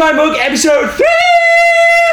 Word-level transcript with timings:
My 0.00 0.12
Mug 0.12 0.34
episode 0.38 0.88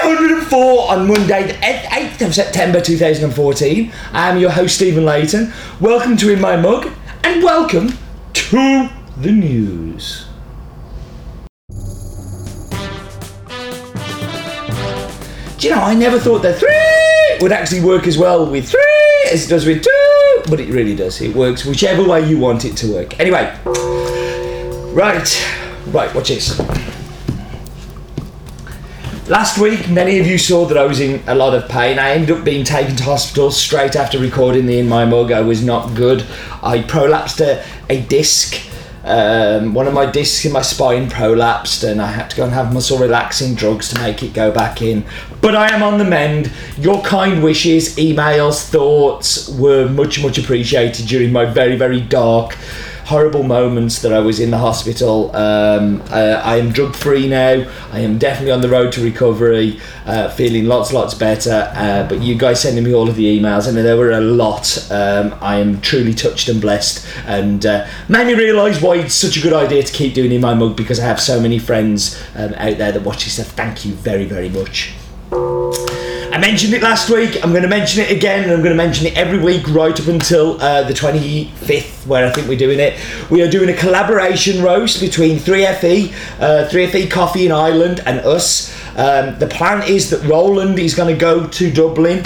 304 0.04 0.92
on 0.92 1.08
Monday, 1.08 1.48
the 1.48 1.54
8th 1.54 2.28
of 2.28 2.36
September 2.36 2.82
2014. 2.82 3.94
I 4.12 4.30
am 4.30 4.38
your 4.38 4.50
host, 4.50 4.76
Stephen 4.76 5.06
Leighton. 5.06 5.54
Welcome 5.80 6.18
to 6.18 6.30
In 6.34 6.42
My 6.42 6.58
Mug 6.58 6.92
and 7.24 7.42
welcome 7.42 7.94
to 8.34 8.90
the 9.16 9.32
news. 9.32 10.28
Do 15.58 15.68
you 15.70 15.74
know, 15.74 15.82
I 15.82 15.94
never 15.94 16.20
thought 16.20 16.42
that 16.42 16.60
three 16.60 17.38
would 17.40 17.54
actually 17.54 17.80
work 17.80 18.06
as 18.06 18.18
well 18.18 18.52
with 18.52 18.70
three 18.70 19.30
as 19.32 19.46
it 19.46 19.50
does 19.50 19.66
with 19.66 19.82
two, 19.82 20.42
but 20.50 20.60
it 20.60 20.70
really 20.74 20.94
does. 20.94 21.22
It 21.22 21.34
works 21.34 21.64
whichever 21.64 22.04
way 22.04 22.28
you 22.28 22.38
want 22.38 22.66
it 22.66 22.76
to 22.80 22.92
work. 22.92 23.18
Anyway, 23.18 23.58
right, 24.94 25.48
right, 25.88 26.14
watch 26.14 26.28
this. 26.28 26.60
Last 29.30 29.58
week, 29.58 29.90
many 29.90 30.20
of 30.20 30.26
you 30.26 30.38
saw 30.38 30.66
that 30.68 30.78
I 30.78 30.86
was 30.86 31.02
in 31.02 31.22
a 31.28 31.36
lot 31.36 31.54
of 31.54 31.68
pain. 31.68 32.00
I 32.00 32.12
ended 32.12 32.32
up 32.32 32.46
being 32.46 32.64
taken 32.64 32.96
to 32.96 33.04
hospital 33.04 33.52
straight 33.52 33.98
after 33.98 34.18
recording 34.18 34.68
the 34.68 34.80
In 34.80 34.88
My 34.88 35.04
Mug. 35.04 35.34
I 35.34 35.42
was 35.42 35.62
not 35.62 35.94
good. 35.96 36.26
I 36.64 36.80
prolapsed 36.80 37.42
a, 37.42 37.62
a 37.90 38.00
disc. 38.04 38.56
Um, 39.04 39.74
one 39.74 39.86
of 39.86 39.94
my 39.94 40.10
discs 40.10 40.46
in 40.46 40.54
my 40.54 40.62
spine 40.62 41.10
prolapsed, 41.10 41.84
and 41.84 42.02
I 42.02 42.08
had 42.08 42.30
to 42.30 42.38
go 42.38 42.46
and 42.46 42.54
have 42.54 42.74
muscle 42.74 43.00
relaxing 43.00 43.54
drugs 43.54 43.90
to 43.90 44.00
make 44.00 44.24
it 44.24 44.34
go 44.34 44.50
back 44.50 44.82
in. 44.82 45.04
But 45.42 45.58
I 45.58 45.76
am 45.76 45.84
on 45.84 45.98
the 45.98 46.06
mend. 46.06 46.50
Your 46.78 47.02
kind 47.02 47.44
wishes, 47.44 47.98
emails, 47.98 48.70
thoughts 48.70 49.50
were 49.50 49.90
much, 49.90 50.24
much 50.24 50.38
appreciated 50.38 51.06
during 51.06 51.34
my 51.34 51.44
very, 51.44 51.76
very 51.76 52.00
dark 52.00 52.56
horrible 53.08 53.44
moments 53.44 54.02
that 54.02 54.12
I 54.12 54.20
was 54.20 54.38
in 54.38 54.52
the 54.52 54.58
hospital. 54.58 55.34
Um, 55.34 56.02
uh, 56.10 56.42
I 56.44 56.58
am 56.58 56.74
drug 56.74 56.94
free 56.94 57.26
now. 57.30 57.66
I 57.94 58.02
am 58.02 58.18
definitely 58.18 58.52
on 58.52 58.60
the 58.60 58.68
road 58.68 58.92
to 58.94 59.02
recovery, 59.02 59.80
uh, 60.06 60.30
feeling 60.32 60.66
lots, 60.66 60.92
lots 60.92 61.14
better. 61.14 61.72
Uh, 61.74 62.06
but 62.10 62.22
you 62.22 62.38
guys 62.38 62.62
sending 62.62 62.84
me 62.84 62.94
all 62.94 63.08
of 63.08 63.16
the 63.16 63.40
emails, 63.40 63.66
and 63.66 63.78
there 63.78 63.96
were 63.96 64.12
a 64.12 64.20
lot. 64.20 64.92
Um, 64.92 65.34
I 65.42 65.56
am 65.56 65.80
truly 65.80 66.14
touched 66.14 66.50
and 66.50 66.60
blessed, 66.60 67.08
and 67.26 67.66
uh, 67.66 67.88
made 68.10 68.28
me 68.28 68.34
realise 68.34 68.82
why 68.82 68.98
it's 68.98 69.16
such 69.16 69.38
a 69.38 69.42
good 69.42 69.54
idea 69.54 69.84
to 69.84 69.94
keep 69.94 70.14
doing 70.14 70.34
in 70.34 70.42
my 70.42 70.54
mug 70.54 70.76
because 70.76 71.00
I 71.00 71.06
have 71.06 71.22
so 71.22 71.40
many 71.40 71.60
friends 71.60 72.22
um, 72.36 72.54
out 72.56 72.78
there 72.78 72.92
that 72.92 73.04
watch 73.04 73.24
this. 73.24 73.38
So 73.38 73.44
thank 73.44 73.86
you 73.86 73.94
very, 73.94 74.26
very 74.26 74.50
much. 74.50 74.94
I 76.38 76.40
mentioned 76.40 76.76
it 76.76 76.84
last 76.84 77.10
week. 77.10 77.44
I'm 77.44 77.50
going 77.50 77.64
to 77.64 77.68
mention 77.68 78.04
it 78.04 78.12
again, 78.12 78.44
and 78.44 78.52
I'm 78.52 78.60
going 78.60 78.70
to 78.70 78.76
mention 78.76 79.08
it 79.08 79.18
every 79.18 79.40
week 79.40 79.68
right 79.70 80.00
up 80.00 80.06
until 80.06 80.62
uh, 80.62 80.84
the 80.84 80.94
25th, 80.94 82.06
where 82.06 82.28
I 82.28 82.32
think 82.32 82.48
we're 82.48 82.60
doing 82.60 82.80
it. 82.80 82.94
We 83.32 83.42
are 83.42 83.50
doing 83.50 83.70
a 83.70 83.74
collaboration 83.74 84.62
roast 84.62 85.02
between 85.02 85.40
3FE, 85.40 86.12
uh, 86.40 86.70
3FE 86.70 87.10
Coffee 87.10 87.48
in 87.48 87.52
Ireland, 87.52 88.04
and 88.06 88.20
us. 88.20 88.72
Um, 88.96 89.40
the 89.40 89.48
plan 89.48 89.82
is 89.90 90.12
that 90.12 90.22
Roland 90.30 90.78
is 90.78 90.94
going 90.94 91.12
to 91.12 91.20
go 91.20 91.48
to 91.48 91.72
Dublin. 91.72 92.24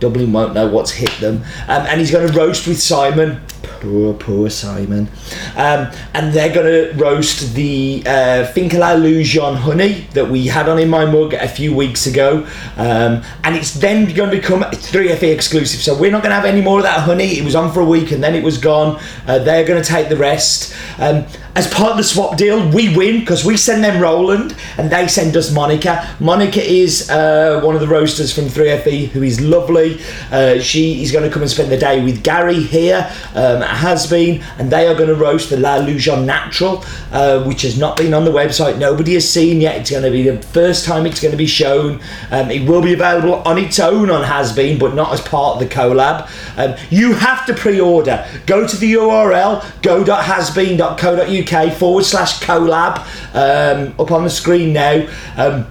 Dublin 0.00 0.34
won't 0.34 0.52
know 0.52 0.68
what's 0.68 0.90
hit 0.90 1.12
them, 1.12 1.36
um, 1.66 1.86
and 1.86 1.98
he's 1.98 2.10
going 2.10 2.30
to 2.30 2.38
roast 2.38 2.68
with 2.68 2.78
Simon. 2.78 3.40
Poor, 3.62 4.14
poor 4.14 4.50
Simon. 4.50 5.08
Um, 5.56 5.90
and 6.14 6.32
they're 6.32 6.52
going 6.52 6.66
to 6.66 7.02
roast 7.02 7.54
the 7.54 8.02
uh, 8.06 8.46
Lujon 8.52 9.56
honey 9.56 10.06
that 10.14 10.28
we 10.28 10.46
had 10.46 10.68
on 10.68 10.78
in 10.78 10.88
my 10.88 11.04
mug 11.04 11.34
a 11.34 11.48
few 11.48 11.74
weeks 11.74 12.06
ago. 12.06 12.46
Um, 12.76 13.22
and 13.44 13.56
it's 13.56 13.74
then 13.74 14.12
going 14.14 14.30
to 14.30 14.36
become 14.36 14.62
3FE 14.62 15.32
exclusive. 15.32 15.80
So 15.80 15.98
we're 15.98 16.10
not 16.10 16.22
going 16.22 16.30
to 16.30 16.36
have 16.36 16.44
any 16.44 16.60
more 16.60 16.78
of 16.78 16.84
that 16.84 17.00
honey. 17.00 17.38
It 17.38 17.44
was 17.44 17.54
on 17.54 17.72
for 17.72 17.80
a 17.80 17.84
week 17.84 18.12
and 18.12 18.22
then 18.22 18.34
it 18.34 18.44
was 18.44 18.58
gone. 18.58 19.00
Uh, 19.26 19.38
they're 19.38 19.64
going 19.64 19.82
to 19.82 19.88
take 19.88 20.08
the 20.08 20.16
rest. 20.16 20.74
Um, 20.98 21.26
as 21.56 21.72
part 21.72 21.90
of 21.90 21.96
the 21.96 22.04
swap 22.04 22.36
deal, 22.36 22.68
we 22.70 22.96
win 22.96 23.20
because 23.20 23.44
we 23.44 23.56
send 23.56 23.82
them 23.82 24.00
Roland 24.00 24.54
and 24.78 24.90
they 24.90 25.08
send 25.08 25.36
us 25.36 25.52
Monica. 25.52 26.16
Monica 26.20 26.62
is 26.62 27.10
uh, 27.10 27.60
one 27.62 27.74
of 27.74 27.80
the 27.80 27.88
roasters 27.88 28.32
from 28.32 28.44
3FE 28.44 29.08
who 29.08 29.22
is 29.22 29.40
lovely. 29.40 30.00
Uh, 30.30 30.60
she 30.60 31.02
is 31.02 31.10
going 31.10 31.24
to 31.24 31.30
come 31.30 31.42
and 31.42 31.50
spend 31.50 31.70
the 31.70 31.76
day 31.76 32.04
with 32.04 32.22
Gary 32.22 32.62
here, 32.62 33.10
um, 33.56 33.62
Has 33.62 34.10
Bean, 34.10 34.42
and 34.58 34.70
they 34.70 34.86
are 34.86 34.94
going 34.94 35.08
to 35.08 35.14
roast 35.14 35.50
the 35.50 35.56
La 35.56 35.78
Lujon 35.78 36.24
Natural, 36.24 36.84
uh, 37.12 37.42
which 37.44 37.62
has 37.62 37.78
not 37.78 37.96
been 37.96 38.14
on 38.14 38.24
the 38.24 38.30
website. 38.30 38.78
Nobody 38.78 39.14
has 39.14 39.28
seen 39.28 39.60
yet. 39.60 39.76
It's 39.76 39.90
going 39.90 40.04
to 40.04 40.10
be 40.10 40.22
the 40.22 40.40
first 40.42 40.84
time 40.84 41.06
it's 41.06 41.20
going 41.20 41.32
to 41.32 41.38
be 41.38 41.46
shown. 41.46 42.00
Um, 42.30 42.50
it 42.50 42.68
will 42.68 42.82
be 42.82 42.92
available 42.92 43.34
on 43.46 43.58
its 43.58 43.78
own 43.78 44.10
on 44.10 44.24
Has 44.24 44.54
Bean, 44.54 44.78
but 44.78 44.94
not 44.94 45.12
as 45.12 45.20
part 45.20 45.54
of 45.54 45.60
the 45.68 45.74
collab. 45.74 46.28
Um, 46.56 46.74
you 46.90 47.14
have 47.14 47.46
to 47.46 47.54
pre 47.54 47.80
order. 47.80 48.26
Go 48.46 48.66
to 48.66 48.76
the 48.76 48.94
URL 48.94 49.64
go.hasbean.co.uk 49.82 51.72
forward 51.74 52.04
slash 52.04 52.40
collab 52.40 52.98
um, 53.34 53.94
up 53.98 54.10
on 54.10 54.24
the 54.24 54.30
screen 54.30 54.72
now. 54.72 55.06
Um, 55.36 55.66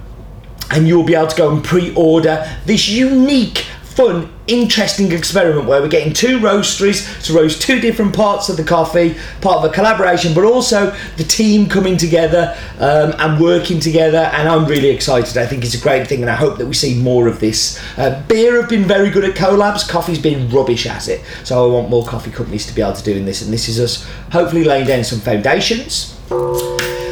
and 0.70 0.86
you'll 0.86 1.04
be 1.04 1.14
able 1.14 1.26
to 1.26 1.36
go 1.36 1.52
and 1.52 1.64
pre-order 1.64 2.48
this 2.64 2.88
unique 2.88 3.66
fun 4.00 4.32
interesting 4.46 5.12
experiment 5.12 5.68
where 5.68 5.82
we're 5.82 5.88
getting 5.88 6.12
two 6.12 6.38
roasteries 6.38 7.22
to 7.22 7.34
roast 7.34 7.60
two 7.60 7.78
different 7.78 8.16
parts 8.16 8.48
of 8.48 8.56
the 8.56 8.64
coffee 8.64 9.14
part 9.42 9.58
of 9.58 9.64
a 9.70 9.72
collaboration 9.74 10.32
but 10.34 10.42
also 10.42 10.90
the 11.18 11.24
team 11.24 11.68
coming 11.68 11.98
together 11.98 12.56
um, 12.78 13.14
and 13.18 13.38
working 13.38 13.78
together 13.78 14.30
and 14.32 14.48
i'm 14.48 14.64
really 14.64 14.88
excited. 14.88 15.36
I 15.36 15.44
think 15.44 15.64
it's 15.64 15.74
a 15.74 15.80
great 15.80 16.06
thing 16.08 16.22
and 16.22 16.30
i 16.30 16.34
hope 16.34 16.56
that 16.56 16.66
we 16.66 16.72
see 16.72 17.00
more 17.00 17.28
of 17.28 17.40
this. 17.40 17.78
Uh, 17.98 18.22
beer 18.26 18.58
have 18.58 18.70
been 18.70 18.84
very 18.84 19.10
good 19.10 19.24
at 19.24 19.34
collabs. 19.36 19.86
Coffee's 19.86 20.18
been 20.18 20.48
rubbish 20.48 20.86
at 20.86 21.06
it 21.06 21.22
so 21.44 21.62
i 21.62 21.72
want 21.72 21.90
more 21.90 22.06
coffee 22.06 22.30
companies 22.30 22.64
to 22.66 22.74
be 22.74 22.80
able 22.80 22.94
to 22.94 23.04
do 23.04 23.22
this 23.22 23.42
and 23.42 23.52
this 23.52 23.68
is 23.68 23.78
us 23.78 24.08
hopefully 24.32 24.64
laying 24.64 24.86
down 24.86 25.04
some 25.04 25.20
foundations. 25.20 26.16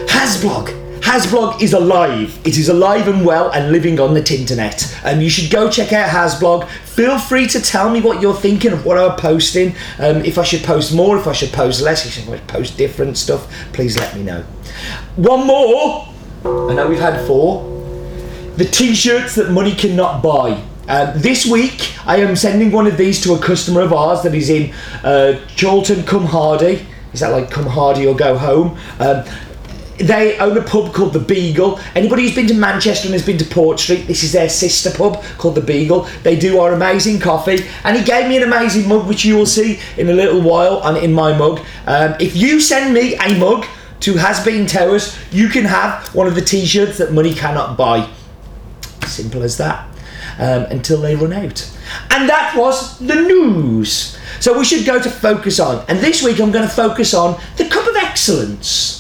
Hasblog 0.09 0.88
Hasblog 1.09 1.63
is 1.63 1.73
alive. 1.73 2.39
It 2.47 2.59
is 2.59 2.69
alive 2.69 3.09
and 3.09 3.25
well 3.25 3.51
and 3.53 3.73
living 3.73 3.99
on 3.99 4.13
the 4.13 4.21
internet. 4.39 4.95
And 5.05 5.23
you 5.23 5.31
should 5.31 5.51
go 5.51 5.71
check 5.71 5.91
out 5.95 6.11
Hasblog. 6.11 6.69
Feel 6.69 7.19
free 7.19 7.47
to 7.47 7.63
tell 7.63 7.89
me 7.89 8.03
what 8.03 8.21
you're 8.21 8.35
thinking 8.35 8.73
of 8.73 8.85
what 8.85 8.99
I'm 8.99 9.19
posting. 9.19 9.75
Um, 9.99 10.23
if 10.23 10.37
I 10.37 10.43
should 10.43 10.63
post 10.63 10.95
more, 10.95 11.17
if 11.17 11.27
I 11.27 11.33
should 11.33 11.51
post 11.51 11.81
less, 11.81 12.05
if 12.05 12.29
I 12.29 12.37
should 12.37 12.47
post 12.47 12.77
different 12.77 13.17
stuff, 13.17 13.51
please 13.73 13.97
let 13.97 14.15
me 14.15 14.23
know. 14.23 14.43
One 15.17 15.47
more. 15.47 16.09
I 16.45 16.75
know 16.75 16.87
we've 16.87 17.01
had 17.01 17.27
four. 17.27 17.65
The 18.59 18.67
t-shirts 18.67 19.35
that 19.37 19.51
money 19.51 19.75
cannot 19.75 20.23
buy. 20.23 20.63
Um, 20.89 21.19
this 21.19 21.47
week, 21.47 21.91
I 22.07 22.19
am 22.19 22.37
sending 22.37 22.71
one 22.71 22.87
of 22.87 22.99
these 22.99 23.19
to 23.23 23.33
a 23.33 23.39
customer 23.39 23.81
of 23.81 23.95
ours 23.95 24.23
that 24.25 24.35
is 24.35 24.51
in 24.51 24.75
uh, 25.03 25.41
Come 25.57 26.27
Hardy. 26.27 26.87
Is 27.15 27.21
that 27.21 27.29
like 27.31 27.51
Come 27.51 27.65
Hardy 27.65 28.07
or 28.07 28.15
Go 28.15 28.37
Home? 28.37 28.79
Um, 29.01 29.25
they 29.99 30.39
own 30.39 30.57
a 30.57 30.63
pub 30.63 30.95
called 30.95 31.13
the 31.13 31.21
Beagle. 31.21 31.81
Anybody 31.95 32.23
who's 32.23 32.35
been 32.35 32.47
to 32.47 32.55
Manchester 32.55 33.07
and 33.07 33.13
has 33.13 33.25
been 33.25 33.39
to 33.39 33.45
Port 33.45 33.81
Street, 33.81 34.07
this 34.07 34.23
is 34.23 34.33
their 34.33 34.49
sister 34.49 34.91
pub 34.91 35.23
called 35.39 35.55
the 35.55 35.61
Beagle. 35.61 36.09
They 36.23 36.39
do 36.39 36.59
our 36.61 36.73
amazing 36.73 37.21
coffee, 37.21 37.67
and 37.85 37.97
he 37.97 38.05
gave 38.05 38.29
me 38.29 38.37
an 38.37 38.45
amazing 38.45 38.89
mug, 38.89 39.07
which 39.09 39.25
you 39.25 39.37
will 39.37 39.47
see 39.47 39.81
in 39.97 40.09
a 40.09 40.13
little 40.13 40.41
while 40.41 40.79
on 40.79 40.97
in 40.97 41.13
my 41.13 41.37
mug. 41.37 41.61
Um, 41.87 42.15
if 42.21 42.37
you 42.37 42.61
send 42.61 42.95
me 42.95 43.17
a 43.17 43.39
mug 43.39 43.67
to 44.01 44.15
Has 44.15 44.45
Bean 44.45 44.67
Towers, 44.67 45.19
you 45.33 45.49
can 45.49 45.65
have 45.65 46.15
one 46.15 46.27
of 46.27 46.35
the 46.35 46.41
T-shirts 46.41 46.99
that 46.99 47.13
money 47.13 47.35
cannot 47.35 47.77
buy. 47.77 48.09
Simple 49.07 49.43
as 49.43 49.57
that. 49.59 49.87
Um, 50.39 50.63
until 50.67 51.01
they 51.01 51.17
run 51.17 51.33
out. 51.33 51.69
And 52.11 52.29
that 52.29 52.55
was 52.57 52.97
the 53.01 53.17
news. 53.17 54.17
So 54.39 54.57
we 54.57 54.65
should 54.65 54.87
go 54.87 55.03
to 55.03 55.11
focus 55.11 55.59
on. 55.59 55.85
And 55.89 55.99
this 55.99 56.23
week 56.23 56.39
I'm 56.39 56.53
going 56.53 56.69
to 56.69 56.73
focus 56.73 57.13
on 57.13 57.41
the 57.57 57.65
cup 57.65 57.89
of 57.89 57.97
excellence. 57.97 58.98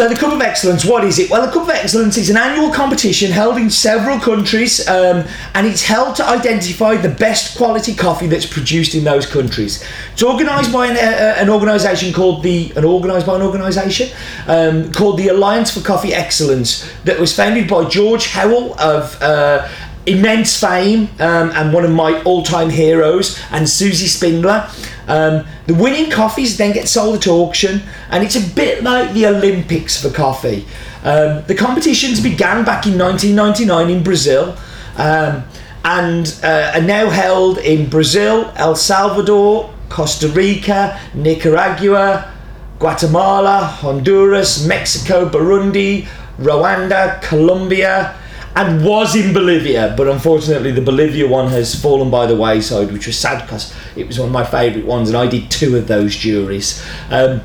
So 0.00 0.08
the 0.08 0.14
Cup 0.14 0.32
of 0.32 0.40
Excellence, 0.40 0.82
what 0.82 1.04
is 1.04 1.18
it? 1.18 1.28
Well, 1.28 1.44
the 1.44 1.52
Cup 1.52 1.64
of 1.64 1.68
Excellence 1.68 2.16
is 2.16 2.30
an 2.30 2.38
annual 2.38 2.72
competition 2.72 3.30
held 3.30 3.58
in 3.58 3.68
several 3.68 4.18
countries, 4.18 4.88
um, 4.88 5.26
and 5.52 5.66
it's 5.66 5.82
held 5.82 6.16
to 6.16 6.26
identify 6.26 6.96
the 6.96 7.10
best 7.10 7.58
quality 7.58 7.94
coffee 7.94 8.26
that's 8.26 8.46
produced 8.46 8.94
in 8.94 9.04
those 9.04 9.26
countries. 9.26 9.84
It's 10.14 10.22
organised 10.22 10.72
by 10.72 10.86
an, 10.86 10.96
uh, 10.96 11.34
an 11.36 11.50
organisation 11.50 12.14
called 12.14 12.42
the 12.42 12.72
an 12.76 12.84
organised 12.86 13.26
by 13.26 13.36
an 13.36 13.42
organisation 13.42 14.08
um, 14.46 14.90
called 14.90 15.18
the 15.18 15.28
Alliance 15.28 15.70
for 15.70 15.82
Coffee 15.82 16.14
Excellence 16.14 16.90
that 17.04 17.20
was 17.20 17.36
founded 17.36 17.68
by 17.68 17.84
George 17.84 18.28
Howell 18.28 18.80
of. 18.80 19.20
Uh, 19.20 19.68
immense 20.10 20.58
fame 20.58 21.08
um, 21.18 21.50
and 21.50 21.72
one 21.72 21.84
of 21.84 21.90
my 21.90 22.22
all-time 22.22 22.70
heroes 22.70 23.38
and 23.50 23.68
Susie 23.68 24.06
Spindler. 24.06 24.68
Um, 25.08 25.44
the 25.66 25.74
winning 25.74 26.10
coffees 26.10 26.56
then 26.56 26.72
get 26.72 26.88
sold 26.88 27.16
at 27.16 27.26
auction 27.26 27.82
and 28.10 28.22
it's 28.22 28.36
a 28.36 28.54
bit 28.54 28.82
like 28.82 29.12
the 29.12 29.26
Olympics 29.26 30.00
for 30.00 30.10
coffee. 30.10 30.66
Um, 31.02 31.42
the 31.46 31.54
competitions 31.54 32.20
began 32.20 32.64
back 32.64 32.86
in 32.86 32.98
1999 32.98 33.90
in 33.90 34.02
Brazil 34.02 34.56
um, 34.96 35.42
and 35.84 36.38
uh, 36.44 36.72
are 36.74 36.82
now 36.82 37.08
held 37.08 37.58
in 37.58 37.88
Brazil 37.88 38.52
El 38.56 38.76
Salvador 38.76 39.72
Costa 39.88 40.28
Rica 40.28 41.00
Nicaragua 41.14 42.32
Guatemala 42.78 43.64
Honduras 43.64 44.66
Mexico 44.66 45.28
Burundi 45.28 46.06
Rwanda 46.38 47.20
Colombia 47.22 48.19
and 48.56 48.84
was 48.84 49.14
in 49.14 49.32
Bolivia, 49.32 49.94
but 49.96 50.08
unfortunately 50.08 50.72
the 50.72 50.80
Bolivia 50.80 51.26
one 51.28 51.48
has 51.48 51.80
fallen 51.80 52.10
by 52.10 52.26
the 52.26 52.36
wayside, 52.36 52.92
which 52.92 53.06
was 53.06 53.18
sad 53.18 53.42
because 53.42 53.74
it 53.96 54.06
was 54.06 54.18
one 54.18 54.28
of 54.28 54.32
my 54.32 54.44
favourite 54.44 54.86
ones, 54.86 55.08
and 55.08 55.16
I 55.16 55.26
did 55.26 55.50
two 55.50 55.76
of 55.76 55.86
those 55.86 56.16
juries. 56.16 56.84
Um, 57.10 57.42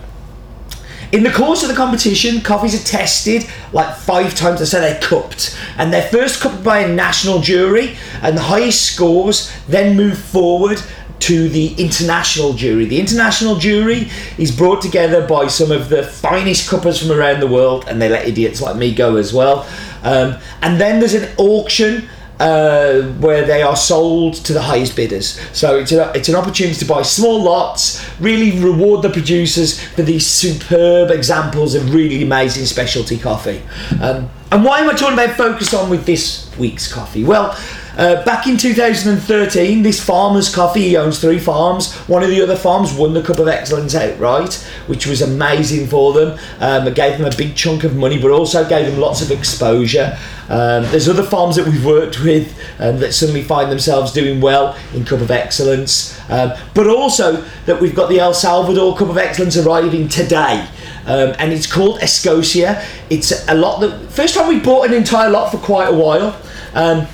in 1.12 1.24
the 1.24 1.32
course 1.32 1.64
of 1.64 1.70
the 1.70 1.76
competition, 1.76 2.42
coffees 2.42 2.76
are 2.76 2.86
tested 2.86 3.46
like 3.72 3.96
five 3.96 4.36
times. 4.36 4.70
So 4.70 4.82
they're 4.82 5.00
cupped, 5.00 5.58
and 5.78 5.94
they're 5.94 6.10
first 6.10 6.42
cupped 6.42 6.64
by 6.64 6.80
a 6.80 6.94
national 6.94 7.42
jury, 7.42 7.96
and 8.22 8.36
the 8.36 8.42
highest 8.42 8.94
scores 8.94 9.52
then 9.68 9.96
move 9.96 10.18
forward 10.18 10.82
to 11.20 11.50
the 11.50 11.74
international 11.78 12.54
jury. 12.54 12.86
The 12.86 13.00
international 13.00 13.56
jury 13.56 14.10
is 14.38 14.56
brought 14.56 14.82
together 14.82 15.26
by 15.28 15.48
some 15.48 15.72
of 15.72 15.90
the 15.90 16.04
finest 16.04 16.70
cuppers 16.70 17.02
from 17.02 17.12
around 17.12 17.40
the 17.40 17.48
world, 17.48 17.86
and 17.88 18.02
they 18.02 18.10
let 18.10 18.28
idiots 18.28 18.62
like 18.62 18.76
me 18.76 18.94
go 18.94 19.16
as 19.16 19.34
well. 19.34 19.68
Um, 20.04 20.38
and 20.62 20.80
then 20.80 21.00
there's 21.00 21.16
an 21.16 21.34
auction 21.38 22.08
uh, 22.40 23.02
where 23.20 23.46
they 23.46 23.62
are 23.62 23.76
sold 23.76 24.36
to 24.36 24.54
the 24.54 24.62
highest 24.62 24.96
bidders. 24.96 25.40
So 25.54 25.78
it's, 25.78 25.92
a, 25.92 26.12
it's 26.14 26.30
an 26.30 26.36
opportunity 26.36 26.78
to 26.78 26.86
buy 26.86 27.02
small 27.02 27.42
lots, 27.42 28.06
really 28.20 28.60
reward 28.60 29.02
the 29.02 29.10
producers 29.10 29.82
for 29.82 30.02
these 30.02 30.28
superb 30.28 31.12
examples 31.12 31.76
of 31.76 31.94
really 31.94 32.24
amazing 32.24 32.66
specialty 32.66 33.18
coffee. 33.18 33.62
Um, 34.02 34.30
and 34.52 34.64
why 34.64 34.80
am 34.80 34.90
I 34.90 34.94
talking 34.94 35.14
about 35.14 35.36
focus 35.38 35.74
on 35.74 35.90
with 35.90 36.06
this 36.06 36.45
week's 36.58 36.92
coffee? 36.92 37.24
Well, 37.24 37.58
uh, 37.98 38.24
back 38.26 38.46
in 38.46 38.58
2013, 38.58 39.82
this 39.82 40.04
farmer's 40.04 40.54
coffee, 40.54 40.82
he 40.82 40.98
owns 40.98 41.20
three 41.20 41.40
farms. 41.40 41.94
One 42.08 42.24
of 42.24 42.30
the 42.30 42.42
other 42.42 42.58
farms 42.58 42.94
won 42.94 43.14
the 43.14 43.24
Cup 43.24 43.40
of 43.40 43.48
Excellence 43.48 43.96
outright, 43.96 44.56
which 44.88 45.08
was 45.08 45.22
amazing 45.22 45.88
for 45.88 46.12
them. 46.12 46.38
Um, 46.60 46.88
it 46.88 46.96
gave 46.96 47.18
them 47.18 47.32
a 47.32 47.36
big 47.36 47.56
chunk 47.56 47.86
of 47.86 47.96
money, 47.96 48.22
but 48.22 48.32
also 48.32 48.68
gave 48.68 48.92
them 48.92 49.00
lots 49.00 49.22
of 49.22 49.32
exposure. 49.32 50.18
Um, 50.50 50.84
there's 50.92 51.08
other 51.08 51.24
farms 51.24 51.56
that 51.56 51.66
we've 51.66 51.86
worked 51.86 52.22
with 52.22 52.54
um, 52.80 53.00
that 53.00 53.14
suddenly 53.14 53.44
find 53.44 53.72
themselves 53.72 54.12
doing 54.12 54.42
well 54.42 54.78
in 54.94 55.06
Cup 55.06 55.22
of 55.22 55.32
Excellence, 55.32 56.20
um, 56.30 56.54
but 56.74 56.88
also 56.88 57.42
that 57.66 57.80
we've 57.80 57.96
got 57.96 58.10
the 58.10 58.20
El 58.20 58.34
Salvador 58.34 58.98
Cup 58.98 59.08
of 59.08 59.18
Excellence 59.18 59.56
arriving 59.56 60.10
today. 60.10 60.68
Um, 61.06 61.34
and 61.38 61.54
it's 61.54 61.72
called 61.72 62.00
Escocia. 62.02 62.84
It's 63.10 63.48
a 63.48 63.54
lot 63.54 63.80
that 63.82 64.12
first 64.12 64.36
time 64.36 64.48
we 64.48 64.60
bought 64.60 64.88
an 64.88 64.94
entire 64.94 65.30
lot 65.30 65.52
for 65.52 65.60
quite 65.60 65.88
a 65.88 65.94
while. 65.94 66.42
Um, 66.76 67.08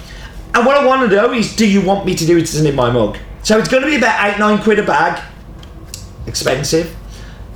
and 0.54 0.66
what 0.66 0.76
I 0.76 0.86
want 0.86 1.10
to 1.10 1.16
know 1.16 1.32
is, 1.32 1.56
do 1.56 1.66
you 1.66 1.82
want 1.82 2.06
me 2.06 2.16
to 2.16 2.26
do 2.26 2.38
it 2.38 2.54
in 2.54 2.76
my 2.76 2.92
mug? 2.92 3.18
So 3.44 3.58
it's 3.58 3.70
going 3.70 3.84
to 3.84 3.90
be 3.90 3.96
about 3.96 4.28
eight, 4.28 4.38
nine 4.38 4.62
quid 4.62 4.80
a 4.80 4.84
bag. 4.84 5.22
Expensive. 6.28 6.96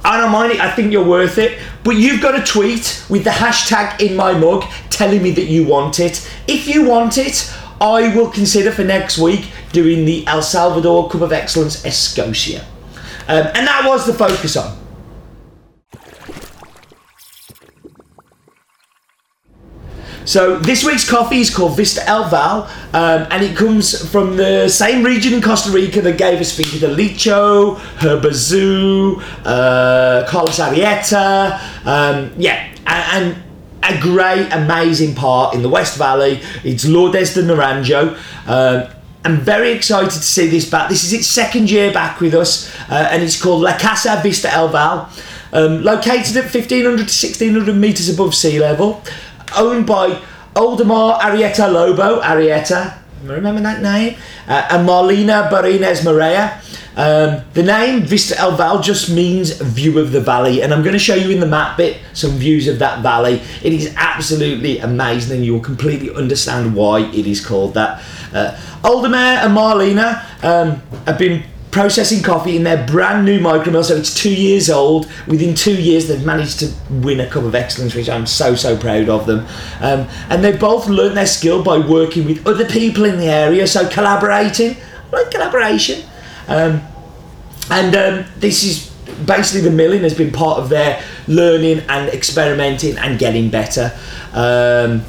I 0.03 0.17
don't 0.17 0.31
mind 0.31 0.53
it. 0.53 0.59
I 0.59 0.71
think 0.71 0.93
you're 0.93 1.05
worth 1.05 1.37
it. 1.37 1.59
But 1.83 1.97
you've 1.97 2.21
got 2.21 2.31
to 2.31 2.51
tweet 2.51 3.03
with 3.09 3.23
the 3.23 3.31
hashtag 3.31 3.99
in 3.99 4.15
my 4.15 4.37
mug 4.37 4.63
telling 4.89 5.21
me 5.21 5.31
that 5.31 5.45
you 5.45 5.65
want 5.65 5.99
it. 5.99 6.29
If 6.47 6.67
you 6.67 6.87
want 6.87 7.17
it, 7.17 7.51
I 7.81 8.15
will 8.15 8.29
consider 8.29 8.71
for 8.71 8.83
next 8.83 9.17
week 9.17 9.49
doing 9.71 10.05
the 10.05 10.25
El 10.27 10.41
Salvador 10.41 11.09
Cup 11.09 11.21
of 11.21 11.33
Excellence 11.33 11.83
Escocia. 11.83 12.63
Um, 13.27 13.47
and 13.47 13.67
that 13.67 13.83
was 13.85 14.05
the 14.05 14.13
focus 14.13 14.55
on. 14.55 14.77
So 20.25 20.57
this 20.57 20.83
week's 20.83 21.07
coffee 21.07 21.39
is 21.39 21.55
called 21.55 21.77
Vista 21.77 22.03
El 22.09 22.27
Val, 22.29 22.63
um, 22.93 23.27
and 23.29 23.43
it 23.43 23.55
comes 23.55 24.09
from 24.09 24.37
the 24.37 24.67
same 24.67 25.03
region 25.03 25.35
in 25.35 25.41
Costa 25.41 25.69
Rica 25.69 26.01
that 26.01 26.17
gave 26.17 26.41
us 26.41 26.51
Finca 26.51 26.79
de 26.79 26.87
Licho, 26.87 27.75
Herbazu, 27.99 29.21
uh, 29.45 30.25
Carlos 30.27 30.57
Arrieta, 30.57 31.59
um, 31.85 32.33
yeah, 32.37 32.73
and, 32.87 33.33
and, 33.33 33.41
a 33.87 34.01
great, 34.01 34.51
amazing 34.51 35.13
part 35.13 35.53
in 35.53 35.61
the 35.61 35.69
West 35.69 35.95
Valley. 35.95 36.41
It's 36.63 36.85
Lourdes 36.85 37.35
de 37.35 37.43
Naranjo. 37.43 38.17
Um, 38.47 38.91
I'm 39.23 39.37
very 39.37 39.73
excited 39.73 40.09
to 40.09 40.17
see 40.23 40.47
this 40.47 40.67
back. 40.67 40.89
This 40.89 41.03
is 41.03 41.13
its 41.13 41.27
second 41.27 41.69
year 41.69 41.93
back 41.93 42.19
with 42.19 42.33
us, 42.33 42.75
uh, 42.89 43.09
and 43.11 43.21
it's 43.21 43.39
called 43.39 43.61
La 43.61 43.77
Casa 43.77 44.19
Vista 44.23 44.51
El 44.51 44.69
Val. 44.69 45.07
Um, 45.53 45.83
located 45.83 46.35
at 46.35 46.51
1500 46.51 46.97
to 46.97 47.03
1600 47.03 47.75
metres 47.75 48.09
above 48.09 48.33
sea 48.33 48.59
level 48.59 49.03
owned 49.57 49.85
by 49.85 50.21
Oldemar 50.55 51.19
Arrieta 51.19 51.71
Lobo, 51.71 52.21
Arrieta, 52.21 52.97
remember 53.23 53.61
that 53.61 53.81
name? 53.81 54.17
Uh, 54.47 54.67
and 54.71 54.87
Marlena 54.87 55.49
Barines 55.49 56.03
Morea. 56.03 56.61
Um, 56.97 57.43
the 57.53 57.63
name 57.63 58.03
Vista 58.03 58.39
El 58.39 58.55
Val 58.55 58.81
just 58.81 59.09
means 59.09 59.59
view 59.59 59.99
of 59.99 60.13
the 60.13 60.21
valley, 60.21 60.61
and 60.61 60.73
I'm 60.73 60.81
going 60.81 60.93
to 60.93 60.99
show 60.99 61.15
you 61.15 61.29
in 61.29 61.41
the 61.41 61.45
map 61.45 61.75
bit 61.75 61.97
some 62.13 62.31
views 62.31 62.69
of 62.69 62.79
that 62.79 63.01
valley. 63.01 63.41
It 63.61 63.73
is 63.73 63.93
absolutely 63.97 64.79
amazing, 64.79 65.35
and 65.35 65.45
you 65.45 65.53
will 65.53 65.61
completely 65.61 66.15
understand 66.15 66.73
why 66.73 67.01
it 67.01 67.27
is 67.27 67.45
called 67.45 67.73
that. 67.73 68.01
Uh, 68.33 68.57
Oldemar 68.81 69.43
and 69.43 69.53
Marlena 69.57 70.23
um, 70.43 70.81
have 71.05 71.17
been 71.17 71.43
processing 71.75 72.23
coffee 72.23 72.55
in 72.55 72.63
their 72.63 72.87
brand 72.87 73.25
new 73.25 73.37
micromill, 73.37 73.83
so 73.83 73.97
it's 73.97 74.13
two 74.13 74.33
years 74.33 74.69
old. 74.69 75.11
Within 75.27 75.53
two 75.53 75.75
years, 75.75 76.07
they've 76.07 76.25
managed 76.25 76.59
to 76.59 76.73
win 76.89 77.19
a 77.19 77.29
Cup 77.29 77.43
of 77.43 77.53
Excellence, 77.53 77.93
which 77.93 78.07
I'm 78.07 78.25
so, 78.25 78.55
so 78.55 78.77
proud 78.77 79.09
of 79.09 79.25
them. 79.25 79.45
Um, 79.81 80.07
and 80.29 80.41
they've 80.41 80.57
both 80.57 80.87
learned 80.87 81.17
their 81.17 81.27
skill 81.27 81.61
by 81.61 81.77
working 81.77 82.23
with 82.23 82.47
other 82.47 82.63
people 82.63 83.03
in 83.03 83.17
the 83.17 83.25
area, 83.25 83.67
so 83.67 83.89
collaborating, 83.89 84.77
like 85.11 85.29
collaboration. 85.31 86.07
Um, 86.47 86.81
and 87.69 87.93
um, 87.93 88.25
this 88.37 88.63
is 88.63 88.89
basically 89.25 89.69
the 89.69 89.75
milling 89.75 90.03
has 90.03 90.13
been 90.13 90.31
part 90.31 90.59
of 90.59 90.69
their 90.69 91.03
learning 91.27 91.79
and 91.89 92.07
experimenting 92.07 92.97
and 92.99 93.19
getting 93.19 93.49
better. 93.49 93.91
Um, 94.31 95.03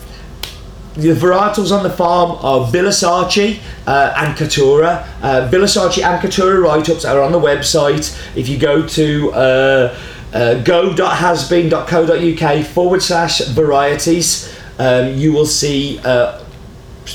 the 0.96 1.14
varietals 1.14 1.70
on 1.76 1.82
the 1.82 1.90
farm 1.90 2.38
are 2.42 2.66
Villa 2.66 2.88
Sarchi 2.88 3.60
uh, 3.86 4.14
and 4.16 4.34
Caturra. 4.36 5.06
Uh, 5.22 5.46
Villa 5.48 5.66
Sarchi 5.66 6.02
and 6.02 6.18
Caturra 6.22 6.62
write-ups 6.62 7.04
are 7.04 7.20
on 7.20 7.32
the 7.32 7.38
website. 7.38 8.18
If 8.34 8.48
you 8.48 8.56
go 8.58 8.88
to 8.88 9.32
uh, 9.32 9.94
uh, 10.32 10.54
go.hasbean.co.uk 10.62 12.66
forward 12.66 13.02
slash 13.02 13.40
varieties, 13.48 14.50
um, 14.78 15.12
you 15.14 15.32
will 15.32 15.46
see 15.46 16.00
uh, 16.02 16.42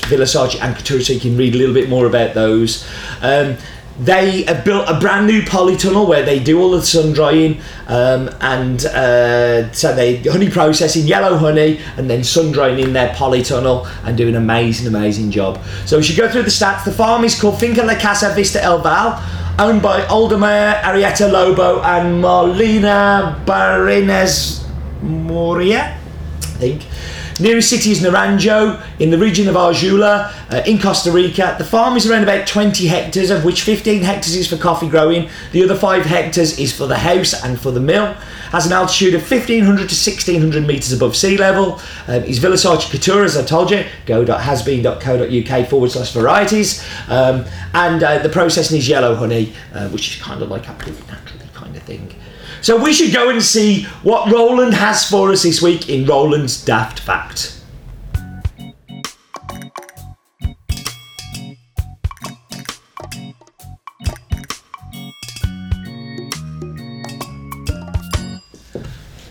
Villa 0.06 0.26
Sarchi 0.26 0.60
and 0.60 0.76
Caturra 0.76 1.04
so 1.04 1.12
you 1.12 1.20
can 1.20 1.36
read 1.36 1.54
a 1.54 1.58
little 1.58 1.74
bit 1.74 1.88
more 1.88 2.06
about 2.06 2.34
those. 2.34 2.84
Um, 3.20 3.56
they 4.00 4.42
have 4.44 4.64
built 4.64 4.88
a 4.88 4.98
brand 4.98 5.26
new 5.26 5.42
polytunnel 5.42 6.08
where 6.08 6.22
they 6.22 6.38
do 6.38 6.60
all 6.60 6.70
the 6.70 6.82
sun 6.82 7.12
drying 7.12 7.60
um, 7.88 8.30
and 8.40 8.86
uh, 8.86 9.70
so 9.72 9.94
they 9.94 10.16
honey 10.22 10.48
processing 10.48 11.06
yellow 11.06 11.36
honey 11.36 11.78
and 11.96 12.08
then 12.08 12.24
sun 12.24 12.52
drying 12.52 12.78
in 12.78 12.92
their 12.92 13.10
polytunnel 13.10 13.86
and 14.04 14.16
do 14.16 14.28
an 14.28 14.34
amazing 14.34 14.86
amazing 14.86 15.30
job. 15.30 15.62
So 15.84 15.98
we 15.98 16.02
should 16.02 16.16
go 16.16 16.30
through 16.30 16.44
the 16.44 16.50
stats. 16.50 16.84
The 16.84 16.92
farm 16.92 17.24
is 17.24 17.38
called 17.38 17.60
Finca 17.60 17.82
La 17.82 17.98
Casa 17.98 18.34
Vista 18.34 18.62
El 18.62 18.80
Val 18.80 19.22
owned 19.58 19.82
by 19.82 20.00
Oldemar 20.06 20.80
Arrieta 20.80 21.30
Lobo 21.30 21.82
and 21.82 22.22
Marlena 22.22 23.44
Barines 23.44 24.66
Moria 25.02 25.98
I 26.40 26.46
think 26.58 26.82
Nearest 27.40 27.70
city 27.70 27.90
is 27.90 28.00
Naranjo 28.00 28.80
in 29.00 29.10
the 29.10 29.18
region 29.18 29.48
of 29.48 29.54
Alajuela 29.54 30.32
uh, 30.52 30.62
in 30.66 30.78
Costa 30.78 31.10
Rica. 31.10 31.54
The 31.58 31.64
farm 31.64 31.96
is 31.96 32.06
around 32.06 32.24
about 32.24 32.46
20 32.46 32.86
hectares, 32.86 33.30
of 33.30 33.44
which 33.44 33.62
15 33.62 34.02
hectares 34.02 34.36
is 34.36 34.48
for 34.48 34.56
coffee 34.56 34.88
growing. 34.88 35.30
The 35.52 35.64
other 35.64 35.74
5 35.74 36.04
hectares 36.04 36.58
is 36.58 36.76
for 36.76 36.86
the 36.86 36.98
house 36.98 37.32
and 37.42 37.58
for 37.58 37.70
the 37.70 37.80
mill. 37.80 38.12
Has 38.52 38.66
an 38.66 38.72
altitude 38.72 39.14
of 39.14 39.22
1500 39.22 39.64
to 39.64 39.82
1600 39.82 40.66
metres 40.66 40.92
above 40.92 41.16
sea 41.16 41.38
level. 41.38 41.80
Um, 42.06 42.22
is 42.24 42.38
Villa 42.38 42.56
Sarchi 42.56 42.90
Caturra, 42.90 43.24
as 43.24 43.36
I 43.36 43.44
told 43.44 43.70
you, 43.70 43.84
go.hasbean.co.uk 44.04 45.68
forward 45.68 45.90
slash 45.90 46.12
varieties. 46.12 46.84
Um, 47.08 47.46
and 47.72 48.02
uh, 48.02 48.18
the 48.18 48.28
processing 48.28 48.76
is 48.76 48.88
yellow 48.88 49.14
honey, 49.14 49.54
uh, 49.72 49.88
which 49.88 50.14
is 50.16 50.22
kind 50.22 50.42
of 50.42 50.50
like 50.50 50.68
absolutely 50.68 51.06
naturally 51.06 51.46
kind 51.54 51.74
of 51.74 51.82
thing. 51.82 52.14
So 52.62 52.80
we 52.80 52.92
should 52.92 53.12
go 53.12 53.28
and 53.28 53.42
see 53.42 53.82
what 54.04 54.30
Roland 54.30 54.72
has 54.74 55.04
for 55.10 55.32
us 55.32 55.42
this 55.42 55.60
week 55.60 55.88
in 55.88 56.06
Roland's 56.06 56.64
Daft 56.64 57.00
Fact. 57.00 57.58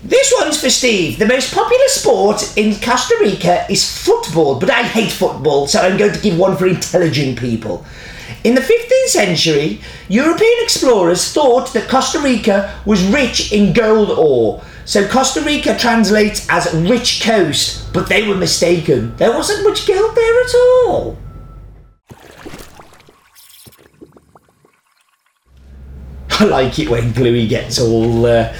This 0.04 0.34
one's 0.38 0.60
for 0.60 0.68
Steve. 0.68 1.18
The 1.18 1.24
most 1.24 1.54
popular 1.54 1.88
sport 1.88 2.58
in 2.58 2.78
Costa 2.80 3.16
Rica 3.18 3.64
is 3.70 4.04
football, 4.04 4.60
but 4.60 4.68
I 4.68 4.82
hate 4.82 5.10
football, 5.10 5.66
so 5.66 5.80
I'm 5.80 5.96
going 5.96 6.12
to 6.12 6.20
give 6.20 6.38
one 6.38 6.54
for 6.58 6.66
intelligent 6.66 7.38
people. 7.38 7.86
In 8.44 8.56
the 8.56 8.60
15th 8.60 9.08
century, 9.08 9.80
European 10.08 10.52
explorers 10.62 11.32
thought 11.32 11.72
that 11.74 11.88
Costa 11.88 12.18
Rica 12.18 12.76
was 12.84 13.04
rich 13.04 13.52
in 13.52 13.72
gold 13.72 14.10
ore. 14.10 14.60
So 14.84 15.06
Costa 15.06 15.40
Rica 15.42 15.78
translates 15.78 16.44
as 16.50 16.74
rich 16.74 17.22
coast, 17.22 17.92
but 17.92 18.08
they 18.08 18.26
were 18.26 18.34
mistaken. 18.34 19.16
There 19.16 19.32
wasn't 19.32 19.62
much 19.62 19.86
gold 19.86 20.16
there 20.16 20.42
at 20.42 20.54
all. 20.56 21.16
I 26.40 26.44
like 26.44 26.80
it 26.80 26.88
when 26.88 27.12
Bluey 27.12 27.46
gets 27.46 27.78
all 27.78 28.26
uh, 28.26 28.52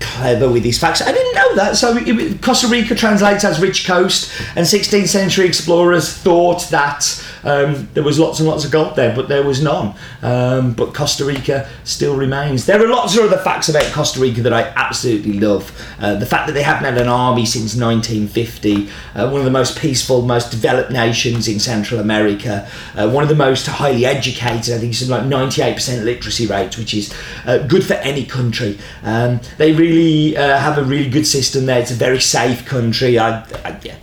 clever 0.00 0.48
with 0.50 0.64
his 0.64 0.78
facts. 0.78 1.02
I 1.02 1.12
didn't 1.12 1.34
know 1.34 1.54
that. 1.56 1.76
So 1.76 1.94
Costa 2.38 2.68
Rica 2.68 2.94
translates 2.94 3.44
as 3.44 3.60
rich 3.60 3.86
coast, 3.86 4.32
and 4.56 4.64
16th 4.64 5.08
century 5.08 5.46
explorers 5.46 6.10
thought 6.10 6.62
that 6.70 7.22
um, 7.46 7.88
there 7.94 8.02
was 8.02 8.18
lots 8.18 8.40
and 8.40 8.48
lots 8.48 8.64
of 8.64 8.72
gold 8.72 8.96
there, 8.96 9.14
but 9.14 9.28
there 9.28 9.44
was 9.44 9.62
none. 9.62 9.94
Um, 10.22 10.74
but 10.74 10.94
Costa 10.94 11.24
Rica 11.24 11.68
still 11.84 12.16
remains. 12.16 12.66
There 12.66 12.84
are 12.84 12.88
lots 12.88 13.16
of 13.16 13.24
other 13.24 13.38
facts 13.38 13.68
about 13.68 13.84
Costa 13.92 14.20
Rica 14.20 14.42
that 14.42 14.52
I 14.52 14.62
absolutely 14.74 15.38
love. 15.38 15.70
Uh, 16.00 16.16
the 16.16 16.26
fact 16.26 16.48
that 16.48 16.54
they 16.54 16.62
haven't 16.62 16.84
had 16.84 16.98
an 17.00 17.08
army 17.08 17.46
since 17.46 17.76
1950, 17.76 18.88
uh, 19.14 19.30
one 19.30 19.40
of 19.40 19.44
the 19.44 19.50
most 19.50 19.78
peaceful, 19.78 20.22
most 20.22 20.50
developed 20.50 20.90
nations 20.90 21.46
in 21.46 21.60
Central 21.60 22.00
America, 22.00 22.68
uh, 22.96 23.08
one 23.08 23.22
of 23.22 23.28
the 23.28 23.36
most 23.36 23.66
highly 23.66 24.04
educated. 24.04 24.74
I 24.74 24.78
think 24.78 24.92
it's 24.92 25.08
like 25.08 25.22
98% 25.22 26.04
literacy 26.04 26.46
rate, 26.46 26.76
which 26.76 26.94
is 26.94 27.14
uh, 27.46 27.58
good 27.58 27.84
for 27.84 27.94
any 27.94 28.26
country. 28.26 28.78
Um, 29.04 29.40
they 29.58 29.72
really 29.72 30.36
uh, 30.36 30.58
have 30.58 30.78
a 30.78 30.82
really 30.82 31.08
good 31.08 31.26
system 31.26 31.66
there. 31.66 31.78
It's 31.78 31.92
a 31.92 31.94
very 31.94 32.20
safe 32.20 32.66
country. 32.66 33.18
I, 33.18 33.42
I 33.64 33.78
yeah. 33.84 33.96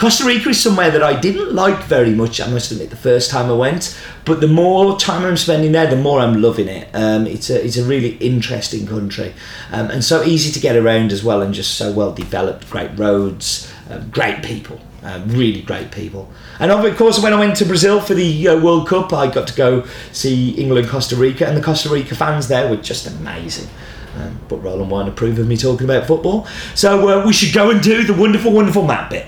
Costa 0.00 0.24
Rica 0.24 0.48
is 0.48 0.58
somewhere 0.58 0.90
that 0.90 1.02
I 1.02 1.20
didn't 1.20 1.54
like 1.54 1.82
very 1.84 2.14
much, 2.14 2.40
I 2.40 2.48
must 2.48 2.72
admit, 2.72 2.89
the 2.90 2.96
first 2.96 3.30
time 3.30 3.50
I 3.50 3.54
went. 3.54 3.98
But 4.24 4.40
the 4.40 4.48
more 4.48 4.98
time 4.98 5.24
I'm 5.24 5.36
spending 5.36 5.72
there, 5.72 5.86
the 5.86 5.96
more 5.96 6.20
I'm 6.20 6.42
loving 6.42 6.68
it. 6.68 6.88
Um, 6.94 7.26
it's 7.26 7.50
a 7.50 7.64
it's 7.64 7.76
a 7.76 7.84
really 7.84 8.16
interesting 8.16 8.86
country, 8.86 9.32
um, 9.70 9.90
and 9.90 10.04
so 10.04 10.22
easy 10.22 10.52
to 10.52 10.60
get 10.60 10.76
around 10.76 11.12
as 11.12 11.24
well, 11.24 11.40
and 11.42 11.54
just 11.54 11.74
so 11.74 11.92
well 11.92 12.12
developed. 12.12 12.68
Great 12.70 12.90
roads, 12.98 13.72
uh, 13.88 14.00
great 14.10 14.42
people. 14.42 14.80
Uh, 15.02 15.22
really 15.28 15.62
great 15.62 15.90
people. 15.90 16.30
And 16.58 16.70
of 16.70 16.96
course, 16.98 17.18
when 17.22 17.32
I 17.32 17.38
went 17.38 17.56
to 17.56 17.64
Brazil 17.64 18.02
for 18.02 18.12
the 18.12 18.48
uh, 18.48 18.60
World 18.60 18.86
Cup, 18.86 19.14
I 19.14 19.32
got 19.32 19.48
to 19.48 19.54
go 19.54 19.86
see 20.12 20.50
England, 20.50 20.88
Costa 20.88 21.16
Rica, 21.16 21.46
and 21.46 21.56
the 21.56 21.62
Costa 21.62 21.88
Rica 21.88 22.14
fans 22.14 22.48
there 22.48 22.68
were 22.68 22.76
just 22.76 23.06
amazing. 23.06 23.70
Um, 24.16 24.38
but 24.46 24.56
Roland 24.56 24.90
won't 24.90 25.08
approve 25.08 25.38
of 25.38 25.46
me 25.46 25.56
talking 25.56 25.84
about 25.84 26.06
football. 26.06 26.46
So 26.74 27.08
uh, 27.08 27.26
we 27.26 27.32
should 27.32 27.54
go 27.54 27.70
and 27.70 27.80
do 27.80 28.02
the 28.02 28.12
wonderful, 28.12 28.52
wonderful 28.52 28.86
map 28.86 29.08
bit. 29.08 29.26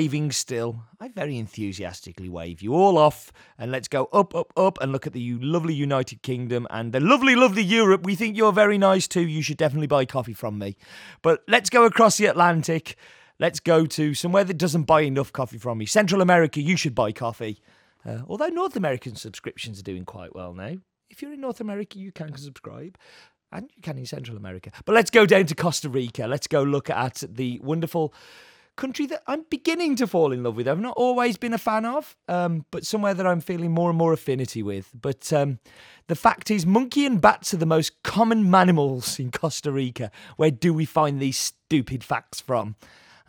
Waving 0.00 0.32
still. 0.32 0.82
I 0.98 1.08
very 1.08 1.36
enthusiastically 1.36 2.30
wave 2.30 2.62
you 2.62 2.72
all 2.72 2.96
off 2.96 3.30
and 3.58 3.70
let's 3.70 3.86
go 3.86 4.08
up, 4.14 4.34
up, 4.34 4.50
up 4.56 4.78
and 4.80 4.92
look 4.92 5.06
at 5.06 5.12
the 5.12 5.34
lovely 5.40 5.74
United 5.74 6.22
Kingdom 6.22 6.66
and 6.70 6.94
the 6.94 7.00
lovely, 7.00 7.36
lovely 7.36 7.62
Europe. 7.62 8.06
We 8.06 8.14
think 8.14 8.34
you're 8.34 8.50
very 8.50 8.78
nice 8.78 9.06
too. 9.06 9.28
You 9.28 9.42
should 9.42 9.58
definitely 9.58 9.88
buy 9.88 10.06
coffee 10.06 10.32
from 10.32 10.58
me. 10.58 10.78
But 11.20 11.42
let's 11.46 11.68
go 11.68 11.84
across 11.84 12.16
the 12.16 12.24
Atlantic. 12.24 12.96
Let's 13.38 13.60
go 13.60 13.84
to 13.84 14.14
somewhere 14.14 14.44
that 14.44 14.56
doesn't 14.56 14.84
buy 14.84 15.02
enough 15.02 15.34
coffee 15.34 15.58
from 15.58 15.76
me. 15.76 15.84
Central 15.84 16.22
America, 16.22 16.62
you 16.62 16.78
should 16.78 16.94
buy 16.94 17.12
coffee. 17.12 17.60
Uh, 18.02 18.20
although 18.26 18.48
North 18.48 18.76
American 18.76 19.16
subscriptions 19.16 19.80
are 19.80 19.82
doing 19.82 20.06
quite 20.06 20.34
well 20.34 20.54
now. 20.54 20.76
If 21.10 21.20
you're 21.20 21.34
in 21.34 21.42
North 21.42 21.60
America, 21.60 21.98
you 21.98 22.10
can 22.10 22.34
subscribe 22.38 22.96
and 23.52 23.70
you 23.76 23.82
can 23.82 23.98
in 23.98 24.06
Central 24.06 24.38
America. 24.38 24.70
But 24.86 24.94
let's 24.94 25.10
go 25.10 25.26
down 25.26 25.44
to 25.44 25.54
Costa 25.54 25.90
Rica. 25.90 26.26
Let's 26.26 26.46
go 26.46 26.62
look 26.62 26.88
at 26.88 27.22
the 27.28 27.60
wonderful 27.62 28.14
country 28.80 29.06
that 29.06 29.22
I'm 29.26 29.44
beginning 29.50 29.94
to 29.96 30.06
fall 30.06 30.32
in 30.32 30.42
love 30.42 30.56
with. 30.56 30.66
I've 30.66 30.80
not 30.80 30.96
always 30.96 31.36
been 31.36 31.52
a 31.52 31.58
fan 31.58 31.84
of, 31.84 32.16
um, 32.28 32.64
but 32.70 32.86
somewhere 32.86 33.14
that 33.14 33.26
I'm 33.26 33.40
feeling 33.40 33.70
more 33.72 33.90
and 33.90 33.98
more 33.98 34.12
affinity 34.12 34.62
with. 34.62 34.90
But 34.98 35.32
um, 35.32 35.58
the 36.08 36.16
fact 36.16 36.50
is, 36.50 36.64
monkey 36.64 37.04
and 37.04 37.20
bats 37.20 37.52
are 37.52 37.58
the 37.58 37.66
most 37.66 38.02
common 38.02 38.50
mammals 38.56 39.18
in 39.18 39.30
Costa 39.30 39.70
Rica. 39.70 40.10
Where 40.36 40.50
do 40.50 40.72
we 40.72 40.86
find 40.86 41.20
these 41.20 41.38
stupid 41.38 42.02
facts 42.02 42.40
from? 42.40 42.74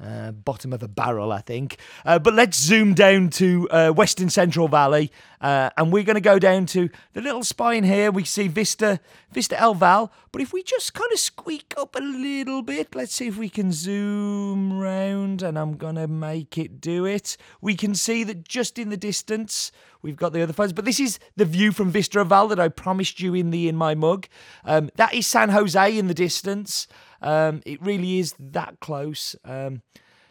Uh, 0.02 0.32
bottom 0.32 0.74
of 0.74 0.82
a 0.82 0.88
barrel, 0.88 1.32
I 1.32 1.42
think. 1.42 1.78
Uh, 2.04 2.18
but 2.18 2.34
let's 2.34 2.58
zoom 2.60 2.96
down 2.96 3.30
to 3.30 3.70
uh, 3.70 3.92
Western 3.92 4.32
Central 4.32 4.68
Valley, 4.68 5.12
uh, 5.42 5.70
and 5.78 5.94
we're 5.94 6.02
going 6.04 6.16
to 6.16 6.22
go 6.22 6.40
down 6.40 6.66
to 6.68 6.90
the 7.14 7.22
little 7.22 7.44
spine 7.44 7.84
here. 7.84 8.10
We 8.10 8.24
see 8.24 8.48
Vista, 8.48 9.00
Vista 9.32 9.60
El 9.60 9.76
Val. 9.76 10.12
But 10.32 10.42
if 10.42 10.54
we 10.54 10.64
just 10.64 10.96
kind 10.96 11.12
of 11.12 11.20
squeak 11.20 11.76
up 11.78 11.96
a 11.96 12.02
little 12.02 12.64
bit, 12.64 12.96
let's 12.96 13.14
see 13.14 13.28
if 13.28 13.38
we 13.38 13.48
can 13.48 13.72
zoom 13.72 14.80
round, 14.80 15.44
and 15.44 15.60
I'm 15.60 15.78
going 15.78 15.96
to 15.96 16.08
make 16.08 16.58
it 16.58 16.82
do 16.82 17.06
it. 17.06 17.38
We 17.60 17.76
can 17.76 17.94
see 17.94 18.24
that 18.24 18.48
just 18.48 18.80
in 18.80 18.90
the 18.90 18.98
distance, 18.98 19.72
we've 20.02 20.16
got 20.16 20.34
the 20.34 20.42
other 20.42 20.54
photos. 20.54 20.74
But 20.74 20.86
this 20.86 21.00
is 21.00 21.20
the 21.36 21.46
view 21.46 21.72
from 21.72 21.92
Vista 21.92 22.20
El 22.20 22.26
Val 22.26 22.48
that 22.48 22.60
I 22.60 22.70
promised 22.70 23.20
you 23.20 23.36
in 23.36 23.52
the 23.52 23.68
in 23.68 23.76
my 23.76 23.94
mug. 23.94 24.28
Um, 24.66 24.90
that 24.96 25.14
is 25.14 25.28
San 25.28 25.50
Jose 25.50 25.96
in 25.96 26.08
the 26.08 26.16
distance. 26.16 26.88
Um, 27.22 27.62
it 27.66 27.82
really 27.82 28.20
is 28.20 28.34
that 28.40 28.80
close. 28.80 29.36
Um, 29.46 29.82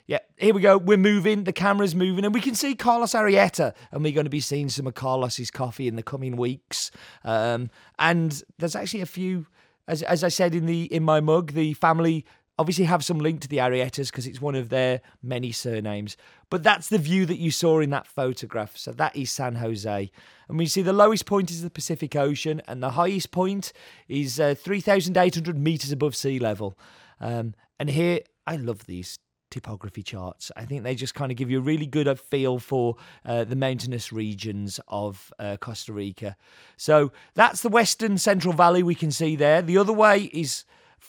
yeah, 0.07 0.19
here 0.37 0.53
we 0.53 0.61
go. 0.61 0.77
We're 0.77 0.97
moving. 0.97 1.45
The 1.45 1.53
camera's 1.53 1.95
moving, 1.95 2.25
and 2.25 2.35
we 2.35 2.41
can 2.41 2.57
see 2.57 2.75
Carlos 2.75 3.13
Arrieta, 3.13 3.75
and 3.93 4.03
we're 4.03 4.13
going 4.13 4.25
to 4.25 4.31
be 4.31 4.41
seeing 4.41 4.69
some 4.69 4.89
of 4.89 4.95
Carlos's 4.95 5.53
coffee 5.53 5.87
in 5.87 5.95
the 5.95 6.03
coming 6.03 6.37
weeks. 6.37 6.91
Um, 7.25 7.71
and 7.97 8.43
there's 8.59 8.75
actually 8.75 9.03
a 9.03 9.07
few, 9.07 9.47
as 9.87 10.03
as 10.03 10.25
I 10.25 10.29
said 10.29 10.55
in 10.57 10.67
the 10.67 10.93
in 10.93 11.05
my 11.05 11.21
mug, 11.21 11.53
the 11.53 11.75
family 11.75 12.25
obviously 12.61 12.85
have 12.85 13.03
some 13.03 13.19
link 13.19 13.41
to 13.41 13.49
the 13.49 13.57
Arrietas 13.57 14.11
because 14.11 14.27
it's 14.27 14.41
one 14.41 14.55
of 14.55 14.69
their 14.69 15.01
many 15.23 15.51
surnames. 15.51 16.19
But 16.51 16.63
that's 16.63 16.91
the 16.91 16.99
view 16.99 17.25
that 17.25 17.39
you 17.39 17.51
saw 17.51 17.81
in 17.81 17.89
that 17.89 18.07
photograph. 18.07 18.77
So 18.77 18.93
that 18.93 19.17
is 19.17 19.33
San 19.33 19.55
Jose. 19.55 20.11
And 20.47 20.59
we 20.59 20.67
see 20.67 20.83
the 20.83 20.93
lowest 20.93 21.25
point 21.25 21.51
is 21.51 21.63
the 21.63 21.71
Pacific 21.71 22.15
Ocean, 22.15 22.61
and 22.69 22.83
the 22.83 22.91
highest 22.91 23.31
point 23.31 23.73
is 24.09 24.39
uh, 24.39 24.55
3,800 24.55 25.57
meters 25.57 25.91
above 25.91 26.15
sea 26.15 26.39
level. 26.39 26.79
Um, 27.19 27.55
and 27.79 27.89
here, 27.89 28.21
I 28.47 28.57
love 28.57 28.85
these 28.85 29.19
topography 29.51 30.03
charts. 30.03 30.53
I 30.55 30.67
think 30.67 30.83
they 30.83 30.95
just 30.95 31.15
kind 31.15 31.33
of 31.33 31.39
give 31.39 31.51
you 31.51 31.61
a 31.61 31.63
really 31.63 31.87
good 31.87 32.09
uh, 32.09 32.15
feel 32.15 32.59
for 32.59 32.97
uh, 33.25 33.45
the 33.45 33.57
mountainous 33.57 34.13
regions 34.13 34.79
of 34.87 35.33
uh, 35.39 35.57
Costa 35.57 35.95
Rica. 35.95 36.37
So 36.77 37.11
that's 37.33 37.63
the 37.63 37.71
western 37.71 38.19
central 38.19 38.53
valley 38.53 38.83
we 38.83 38.95
can 38.95 39.11
see 39.11 39.35
there. 39.35 39.63
The 39.63 39.79
other 39.79 39.95
way 39.95 40.25
is 40.35 40.67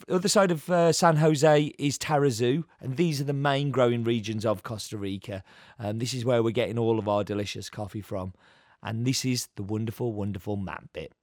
other 0.10 0.28
side 0.28 0.52
of 0.52 0.70
uh, 0.70 0.92
San 0.92 1.18
Jose 1.18 1.74
is 1.78 1.98
Tarrazú, 1.98 2.64
and 2.80 2.98
these 2.98 3.22
are 3.22 3.26
the 3.26 3.34
main 3.34 3.72
growing 3.72 4.04
regions 4.04 4.46
of 4.46 4.64
Costa 4.64 4.98
Rica. 4.98 5.44
And 5.78 6.00
this 6.00 6.14
is 6.14 6.26
where 6.26 6.44
we're 6.44 6.52
getting 6.52 6.80
all 6.80 7.00
of 7.00 7.08
our 7.08 7.24
delicious 7.24 7.70
coffee 7.70 8.02
from. 8.02 8.34
And 8.84 9.06
this 9.06 9.26
is 9.26 9.48
the 9.56 9.64
wonderful, 9.64 10.14
wonderful 10.14 10.58
map 10.58 10.86
bit. 10.94 11.14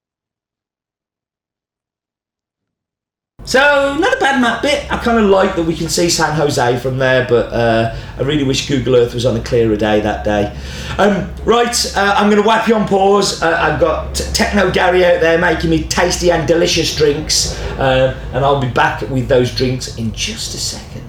So, 3.49 3.97
not 3.97 4.15
a 4.15 4.19
bad 4.19 4.39
map 4.39 4.61
bit. 4.61 4.85
I 4.91 4.97
kind 4.97 5.17
of 5.17 5.27
like 5.27 5.55
that 5.55 5.63
we 5.63 5.75
can 5.75 5.89
see 5.89 6.07
San 6.07 6.35
Jose 6.35 6.77
from 6.81 6.99
there, 6.99 7.25
but 7.27 7.51
uh, 7.51 7.97
I 8.19 8.21
really 8.21 8.43
wish 8.43 8.69
Google 8.69 8.95
Earth 8.95 9.15
was 9.15 9.25
on 9.25 9.35
a 9.35 9.39
clearer 9.41 9.75
day 9.75 10.01
that 10.01 10.23
day. 10.23 10.55
Um, 10.99 11.33
right, 11.45 11.97
uh, 11.97 12.13
I'm 12.15 12.29
going 12.29 12.39
to 12.39 12.47
whack 12.47 12.67
you 12.67 12.75
on 12.75 12.87
pause. 12.87 13.41
Uh, 13.41 13.57
I've 13.59 13.79
got 13.79 14.13
Techno 14.13 14.69
Gary 14.69 15.03
out 15.03 15.19
there 15.19 15.39
making 15.39 15.71
me 15.71 15.81
tasty 15.85 16.29
and 16.31 16.47
delicious 16.47 16.95
drinks, 16.95 17.59
uh, 17.79 18.15
and 18.33 18.45
I'll 18.45 18.61
be 18.61 18.69
back 18.69 19.01
with 19.09 19.27
those 19.27 19.51
drinks 19.55 19.97
in 19.97 20.13
just 20.13 20.53
a 20.53 20.59
second. 20.59 21.08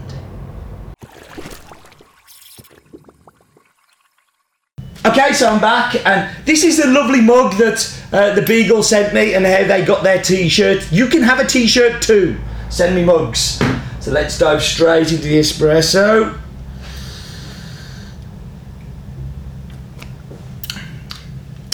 Okay, 5.21 5.35
so 5.35 5.51
I'm 5.51 5.61
back, 5.61 6.07
and 6.07 6.35
this 6.47 6.65
is 6.65 6.79
the 6.79 6.87
lovely 6.87 7.21
mug 7.21 7.53
that 7.59 8.03
uh, 8.11 8.35
the 8.35 8.41
Beagle 8.41 8.83
sent 8.83 9.13
me, 9.13 9.35
and 9.35 9.45
how 9.45 9.65
they 9.65 9.85
got 9.85 10.03
their 10.03 10.23
T-shirt. 10.23 10.91
You 10.91 11.09
can 11.09 11.23
have 11.23 11.39
a 11.39 11.45
T-shirt 11.45 12.01
too. 12.01 12.39
Send 12.71 12.97
me 12.97 13.05
mugs. 13.05 13.61
So 14.01 14.13
let's 14.13 14.39
dive 14.39 14.63
straight 14.63 15.13
into 15.13 15.25
the 15.25 15.39
espresso. 15.39 16.39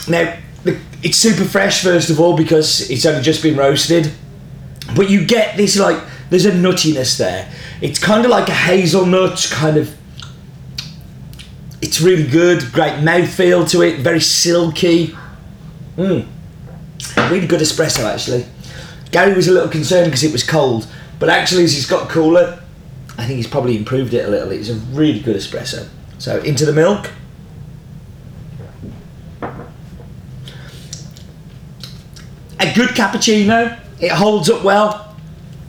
Now, 0.09 0.37
it's 1.05 1.17
super 1.17 1.45
fresh 1.45 1.85
first 1.85 2.11
of 2.11 2.19
all 2.19 2.37
because 2.37 2.91
it's 2.91 3.07
only 3.07 3.23
just 3.23 3.45
been 3.45 3.57
roasted, 3.57 4.11
but 4.97 5.09
you 5.09 5.25
get 5.25 5.57
this 5.57 5.79
like 5.79 6.03
there's 6.31 6.47
a 6.47 6.51
nuttiness 6.51 7.17
there. 7.17 7.49
It's 7.81 8.01
kind 8.01 8.25
of 8.25 8.31
like 8.33 8.49
a 8.49 8.55
hazelnut 8.55 9.47
kind 9.53 9.77
of 9.77 9.96
it's 11.81 12.01
really 12.01 12.27
good, 12.27 12.73
great 12.73 12.95
mouthfeel 12.95 13.69
to 13.71 13.83
it, 13.83 14.01
very 14.01 14.21
silky. 14.21 15.17
Mm. 15.97 16.27
Really 17.31 17.47
good 17.47 17.61
espresso 17.61 18.05
actually. 18.05 18.47
Gary 19.11 19.35
was 19.35 19.49
a 19.49 19.53
little 19.53 19.69
concerned 19.69 20.07
because 20.07 20.25
it 20.25 20.33
was 20.33 20.43
cold, 20.43 20.87
but 21.19 21.29
actually 21.29 21.65
as 21.65 21.77
it's 21.77 21.87
got 21.87 22.09
cooler, 22.09 22.63
I 23.19 23.27
think 23.27 23.37
he's 23.37 23.47
probably 23.47 23.77
improved 23.77 24.15
it 24.15 24.27
a 24.27 24.31
little. 24.31 24.51
It's 24.53 24.69
a 24.69 24.75
really 24.75 25.21
good 25.21 25.37
espresso. 25.37 25.89
So 26.19 26.41
into 26.43 26.67
the 26.67 26.73
milk. 26.73 27.11
A 32.59 32.73
good 32.75 32.91
cappuccino. 32.91 33.79
It 34.01 34.13
holds 34.13 34.51
up 34.51 34.65
well. 34.65 35.17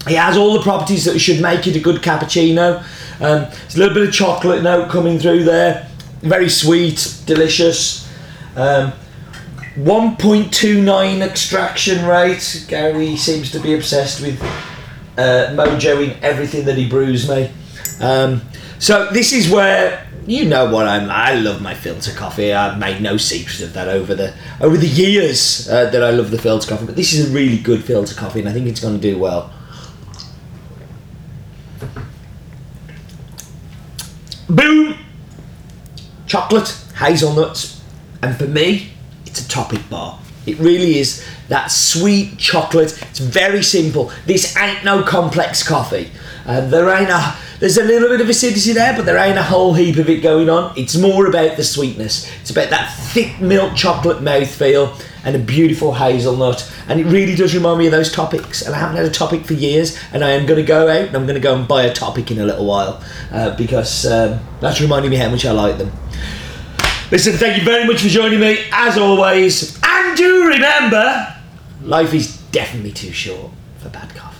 It 0.07 0.17
has 0.17 0.37
all 0.37 0.53
the 0.53 0.61
properties 0.61 1.05
that 1.05 1.19
should 1.19 1.41
make 1.41 1.67
it 1.67 1.75
a 1.75 1.79
good 1.79 2.01
cappuccino. 2.01 2.79
Um, 3.19 3.49
there's 3.49 3.75
a 3.75 3.79
little 3.79 3.93
bit 3.93 4.07
of 4.07 4.13
chocolate 4.13 4.63
note 4.63 4.89
coming 4.89 5.19
through 5.19 5.43
there 5.43 5.86
very 6.21 6.49
sweet, 6.49 7.21
delicious. 7.25 8.07
Um, 8.55 8.93
1.29 9.75 11.21
extraction 11.21 12.05
rate. 12.05 12.65
Gary 12.67 13.15
seems 13.15 13.51
to 13.51 13.59
be 13.59 13.75
obsessed 13.75 14.21
with 14.21 14.41
uh, 15.17 15.53
mojo 15.53 16.03
in 16.03 16.23
everything 16.23 16.65
that 16.65 16.77
he 16.77 16.89
brews 16.89 17.29
me. 17.29 17.51
Um, 18.01 18.41
so 18.79 19.09
this 19.11 19.33
is 19.33 19.51
where 19.51 20.07
you 20.27 20.45
know 20.45 20.69
what 20.69 20.87
I'm. 20.87 21.09
I 21.09 21.35
love 21.35 21.61
my 21.61 21.73
filter 21.73 22.11
coffee. 22.11 22.53
I've 22.53 22.77
made 22.77 23.01
no 23.01 23.17
secret 23.17 23.61
of 23.61 23.73
that 23.73 23.87
over 23.87 24.13
the 24.13 24.33
over 24.59 24.75
the 24.75 24.87
years 24.87 25.69
uh, 25.69 25.89
that 25.89 26.03
I 26.03 26.11
love 26.11 26.31
the 26.31 26.37
filter 26.37 26.67
coffee. 26.67 26.85
But 26.85 26.95
this 26.95 27.13
is 27.13 27.29
a 27.29 27.33
really 27.33 27.57
good 27.57 27.83
filter 27.83 28.13
coffee, 28.13 28.39
and 28.39 28.49
I 28.49 28.53
think 28.53 28.67
it's 28.67 28.79
going 28.79 28.99
to 28.99 29.01
do 29.01 29.17
well. 29.17 29.53
Boom! 34.49 34.86
Chocolate, 36.27 36.77
hazelnuts, 36.97 37.81
and 38.21 38.35
for 38.37 38.47
me, 38.47 38.91
it's 39.25 39.43
a 39.43 39.47
topic 39.47 39.89
bar. 39.89 40.19
It 40.45 40.59
really 40.59 40.99
is 40.99 41.25
that 41.49 41.67
sweet 41.67 42.37
chocolate. 42.37 43.01
It's 43.09 43.19
very 43.19 43.63
simple. 43.63 44.11
This 44.25 44.55
ain't 44.55 44.83
no 44.83 45.03
complex 45.03 45.67
coffee. 45.67 46.11
Uh, 46.45 46.61
there 46.67 46.89
ain't 46.89 47.09
a 47.09 47.35
there's 47.59 47.77
a 47.77 47.83
little 47.83 48.09
bit 48.09 48.21
of 48.21 48.29
acidity 48.29 48.73
there, 48.73 48.95
but 48.95 49.05
there 49.05 49.17
ain't 49.17 49.37
a 49.37 49.43
whole 49.43 49.73
heap 49.73 49.97
of 49.97 50.09
it 50.09 50.21
going 50.21 50.49
on. 50.49 50.73
It's 50.77 50.95
more 50.95 51.25
about 51.25 51.57
the 51.57 51.63
sweetness. 51.63 52.31
It's 52.41 52.51
about 52.51 52.69
that 52.69 52.93
thick 52.95 53.39
milk 53.39 53.75
chocolate 53.75 54.19
mouthfeel 54.19 55.01
and 55.25 55.35
a 55.35 55.39
beautiful 55.39 55.93
hazelnut. 55.93 56.71
And 56.87 56.99
it 56.99 57.05
really 57.05 57.35
does 57.35 57.55
remind 57.55 57.79
me 57.79 57.87
of 57.87 57.91
those 57.91 58.11
topics. 58.11 58.61
And 58.61 58.75
I 58.75 58.77
haven't 58.77 58.97
had 58.97 59.05
a 59.05 59.11
topic 59.11 59.45
for 59.45 59.53
years, 59.53 59.99
and 60.13 60.23
I 60.23 60.31
am 60.31 60.45
going 60.45 60.59
to 60.59 60.65
go 60.65 60.87
out 60.87 61.07
and 61.07 61.15
I'm 61.15 61.25
going 61.25 61.35
to 61.35 61.41
go 61.41 61.55
and 61.55 61.67
buy 61.67 61.83
a 61.83 61.93
topic 61.93 62.29
in 62.31 62.39
a 62.39 62.45
little 62.45 62.65
while 62.65 63.03
uh, 63.31 63.55
because 63.55 64.05
um, 64.05 64.39
that's 64.61 64.79
reminding 64.79 65.11
me 65.11 65.17
how 65.17 65.29
much 65.29 65.45
I 65.45 65.51
like 65.51 65.77
them. 65.77 65.91
Listen, 67.09 67.33
thank 67.33 67.57
you 67.57 67.63
very 67.63 67.87
much 67.87 68.01
for 68.01 68.09
joining 68.09 68.39
me, 68.39 68.65
as 68.71 68.97
always. 68.97 69.79
And 69.83 70.17
do 70.17 70.47
remember, 70.47 71.35
life 71.81 72.13
is 72.13 72.37
definitely 72.51 72.91
too 72.91 73.13
short 73.13 73.51
for 73.79 73.89
bad 73.89 74.13
coffee. 74.13 74.36